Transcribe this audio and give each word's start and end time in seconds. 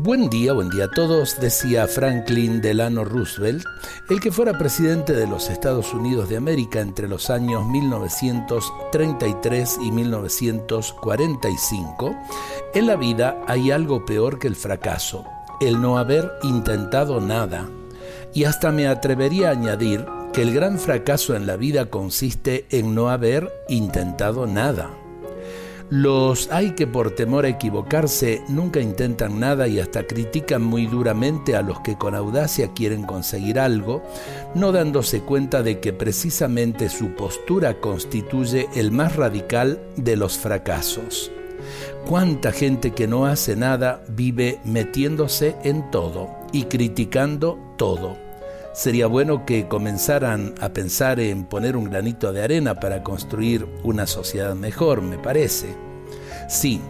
Buen 0.00 0.30
día, 0.30 0.52
buen 0.52 0.70
día 0.70 0.84
a 0.84 0.90
todos, 0.92 1.40
decía 1.40 1.88
Franklin 1.88 2.60
Delano 2.60 3.04
Roosevelt, 3.04 3.64
el 4.08 4.20
que 4.20 4.30
fuera 4.30 4.56
presidente 4.56 5.12
de 5.12 5.26
los 5.26 5.50
Estados 5.50 5.92
Unidos 5.92 6.28
de 6.28 6.36
América 6.36 6.80
entre 6.80 7.08
los 7.08 7.30
años 7.30 7.66
1933 7.66 9.78
y 9.82 9.90
1945. 9.90 12.16
En 12.74 12.86
la 12.86 12.94
vida 12.94 13.42
hay 13.48 13.72
algo 13.72 14.06
peor 14.06 14.38
que 14.38 14.46
el 14.46 14.54
fracaso, 14.54 15.24
el 15.60 15.82
no 15.82 15.98
haber 15.98 16.30
intentado 16.44 17.20
nada. 17.20 17.68
Y 18.32 18.44
hasta 18.44 18.70
me 18.70 18.86
atrevería 18.86 19.48
a 19.48 19.52
añadir 19.52 20.06
que 20.32 20.42
el 20.42 20.54
gran 20.54 20.78
fracaso 20.78 21.34
en 21.34 21.44
la 21.44 21.56
vida 21.56 21.86
consiste 21.86 22.66
en 22.70 22.94
no 22.94 23.10
haber 23.10 23.52
intentado 23.68 24.46
nada. 24.46 24.90
Los 25.90 26.50
hay 26.52 26.72
que 26.72 26.86
por 26.86 27.12
temor 27.12 27.46
a 27.46 27.48
equivocarse 27.48 28.42
nunca 28.48 28.78
intentan 28.78 29.40
nada 29.40 29.68
y 29.68 29.80
hasta 29.80 30.06
critican 30.06 30.62
muy 30.62 30.86
duramente 30.86 31.56
a 31.56 31.62
los 31.62 31.80
que 31.80 31.96
con 31.96 32.14
audacia 32.14 32.74
quieren 32.74 33.04
conseguir 33.04 33.58
algo, 33.58 34.02
no 34.54 34.70
dándose 34.70 35.22
cuenta 35.22 35.62
de 35.62 35.80
que 35.80 35.94
precisamente 35.94 36.90
su 36.90 37.14
postura 37.14 37.80
constituye 37.80 38.68
el 38.74 38.92
más 38.92 39.16
radical 39.16 39.80
de 39.96 40.16
los 40.16 40.36
fracasos. 40.36 41.30
¿Cuánta 42.06 42.52
gente 42.52 42.90
que 42.90 43.06
no 43.06 43.24
hace 43.24 43.56
nada 43.56 44.04
vive 44.08 44.60
metiéndose 44.64 45.56
en 45.64 45.90
todo 45.90 46.28
y 46.52 46.64
criticando 46.64 47.58
todo? 47.78 48.27
Sería 48.72 49.06
bueno 49.06 49.44
que 49.44 49.66
comenzaran 49.66 50.54
a 50.60 50.68
pensar 50.70 51.20
en 51.20 51.44
poner 51.44 51.76
un 51.76 51.84
granito 51.84 52.32
de 52.32 52.42
arena 52.42 52.74
para 52.74 53.02
construir 53.02 53.66
una 53.82 54.06
sociedad 54.06 54.54
mejor, 54.54 55.02
me 55.02 55.18
parece. 55.18 55.74
Sí, 56.48 56.80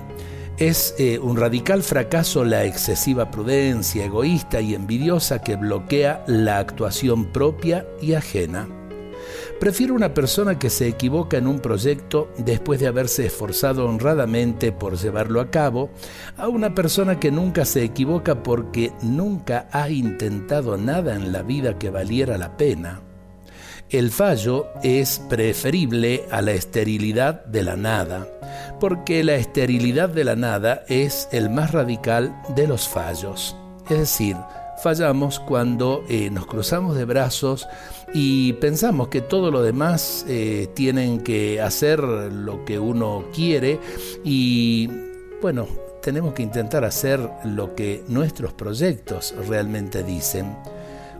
es 0.58 0.94
eh, 0.98 1.18
un 1.18 1.36
radical 1.36 1.82
fracaso 1.82 2.44
la 2.44 2.64
excesiva 2.64 3.30
prudencia, 3.30 4.04
egoísta 4.04 4.60
y 4.60 4.74
envidiosa 4.74 5.40
que 5.40 5.56
bloquea 5.56 6.24
la 6.26 6.58
actuación 6.58 7.26
propia 7.32 7.86
y 8.02 8.14
ajena. 8.14 8.77
Prefiero 9.60 9.94
una 9.94 10.14
persona 10.14 10.56
que 10.56 10.70
se 10.70 10.86
equivoca 10.86 11.36
en 11.36 11.48
un 11.48 11.58
proyecto 11.58 12.30
después 12.38 12.78
de 12.78 12.86
haberse 12.86 13.26
esforzado 13.26 13.88
honradamente 13.88 14.70
por 14.70 14.96
llevarlo 14.96 15.40
a 15.40 15.50
cabo, 15.50 15.90
a 16.36 16.46
una 16.46 16.76
persona 16.76 17.18
que 17.18 17.32
nunca 17.32 17.64
se 17.64 17.82
equivoca 17.82 18.44
porque 18.44 18.92
nunca 19.02 19.68
ha 19.72 19.90
intentado 19.90 20.76
nada 20.76 21.16
en 21.16 21.32
la 21.32 21.42
vida 21.42 21.76
que 21.76 21.90
valiera 21.90 22.38
la 22.38 22.56
pena. 22.56 23.02
El 23.90 24.10
fallo 24.12 24.66
es 24.82 25.18
preferible 25.28 26.26
a 26.30 26.40
la 26.40 26.52
esterilidad 26.52 27.44
de 27.46 27.64
la 27.64 27.74
nada, 27.74 28.28
porque 28.78 29.24
la 29.24 29.34
esterilidad 29.34 30.08
de 30.08 30.24
la 30.24 30.36
nada 30.36 30.84
es 30.88 31.28
el 31.32 31.50
más 31.50 31.72
radical 31.72 32.40
de 32.54 32.68
los 32.68 32.86
fallos. 32.86 33.56
Es 33.88 33.98
decir, 33.98 34.36
fallamos 34.82 35.40
cuando 35.40 36.04
eh, 36.08 36.30
nos 36.30 36.46
cruzamos 36.46 36.96
de 36.96 37.04
brazos 37.04 37.66
y 38.14 38.54
pensamos 38.54 39.08
que 39.08 39.20
todo 39.20 39.50
lo 39.50 39.62
demás 39.62 40.24
eh, 40.28 40.68
tienen 40.74 41.20
que 41.20 41.60
hacer 41.60 42.00
lo 42.00 42.64
que 42.64 42.78
uno 42.78 43.24
quiere 43.34 43.80
y 44.24 44.88
bueno, 45.42 45.66
tenemos 46.02 46.34
que 46.34 46.42
intentar 46.42 46.84
hacer 46.84 47.20
lo 47.44 47.74
que 47.74 48.04
nuestros 48.08 48.52
proyectos 48.52 49.34
realmente 49.48 50.02
dicen. 50.02 50.56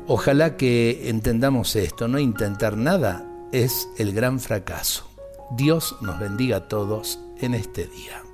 Ojalá 0.07 0.57
que 0.57 1.11
entendamos 1.11 1.77
esto, 1.77 2.09
no 2.09 2.19
intentar 2.19 2.77
nada 2.77 3.25
es 3.53 3.89
el 3.99 4.13
gran 4.13 4.41
fracaso. 4.41 5.05
Dios 5.51 5.97
nos 6.01 6.19
bendiga 6.19 6.57
a 6.59 6.69
todos 6.69 7.21
en 7.41 7.55
este 7.55 7.87
día. 7.87 8.28